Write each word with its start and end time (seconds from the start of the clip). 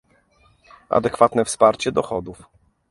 adekwatne 0.89 1.45
wsparcie 1.45 1.91
dochodów 1.91 2.47